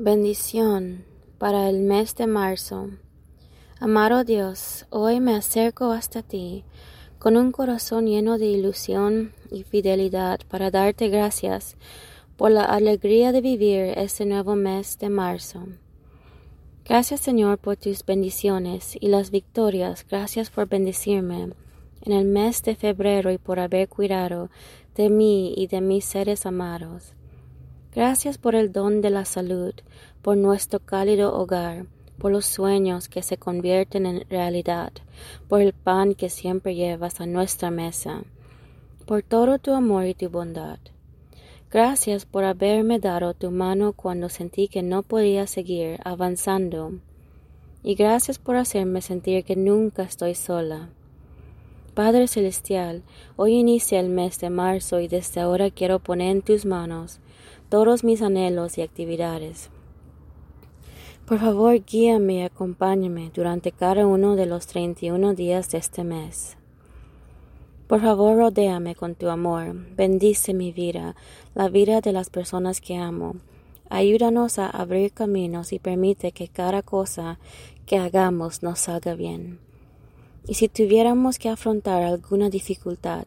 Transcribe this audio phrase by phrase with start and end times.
[0.00, 1.04] Bendición
[1.38, 2.88] para el mes de marzo.
[3.80, 6.62] Amado Dios, hoy me acerco hasta ti
[7.18, 11.76] con un corazón lleno de ilusión y fidelidad para darte gracias
[12.36, 15.66] por la alegría de vivir este nuevo mes de marzo.
[16.84, 20.06] Gracias Señor por tus bendiciones y las victorias.
[20.08, 21.50] Gracias por bendecirme
[22.02, 24.48] en el mes de febrero y por haber cuidado
[24.94, 27.14] de mí y de mis seres amados.
[27.98, 29.74] Gracias por el don de la salud,
[30.22, 31.86] por nuestro cálido hogar,
[32.18, 34.92] por los sueños que se convierten en realidad,
[35.48, 38.22] por el pan que siempre llevas a nuestra mesa,
[39.04, 40.78] por todo tu amor y tu bondad.
[41.72, 46.92] Gracias por haberme dado tu mano cuando sentí que no podía seguir avanzando.
[47.82, 50.88] Y gracias por hacerme sentir que nunca estoy sola.
[51.94, 53.02] Padre Celestial,
[53.34, 57.18] hoy inicia el mes de marzo y desde ahora quiero poner en tus manos
[57.68, 59.70] todos mis anhelos y actividades.
[61.26, 66.56] Por favor, guíame y acompáñame durante cada uno de los 31 días de este mes.
[67.86, 71.16] Por favor, rodéame con tu amor, bendice mi vida,
[71.54, 73.36] la vida de las personas que amo.
[73.90, 77.38] Ayúdanos a abrir caminos y permite que cada cosa
[77.84, 79.58] que hagamos nos salga bien.
[80.46, 83.26] Y si tuviéramos que afrontar alguna dificultad,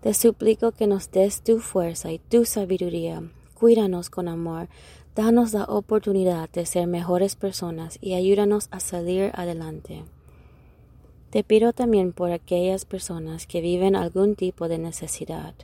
[0.00, 3.22] te suplico que nos des tu fuerza y tu sabiduría.
[3.62, 4.66] Cuídanos con amor,
[5.14, 10.02] danos la oportunidad de ser mejores personas y ayúdanos a salir adelante.
[11.30, 15.54] Te pido también por aquellas personas que viven algún tipo de necesidad.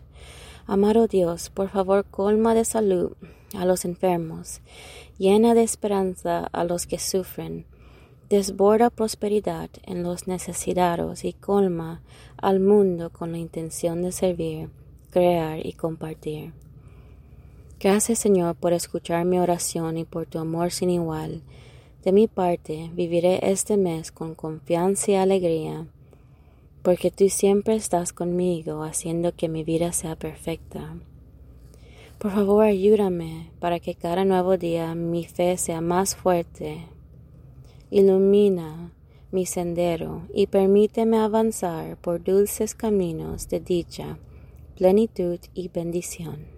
[0.69, 3.17] Amado Dios, por favor colma de salud
[3.53, 4.61] a los enfermos,
[5.19, 7.67] llena de esperanza a los que sufren,
[8.31, 12.01] desborda prosperidad en los necesitados y colma
[12.37, 14.71] al mundo con la intención de servir,
[15.11, 16.53] crear y compartir.
[17.81, 21.43] Gracias Señor por escuchar mi oración y por tu amor sin igual.
[22.03, 25.87] De mi parte, viviré este mes con confianza y alegría,
[26.83, 30.97] porque tú siempre estás conmigo haciendo que mi vida sea perfecta.
[32.19, 36.87] Por favor, ayúdame para que cada nuevo día mi fe sea más fuerte.
[37.93, 38.91] Ilumina
[39.31, 44.19] mi sendero y permíteme avanzar por dulces caminos de dicha,
[44.77, 46.58] plenitud y bendición.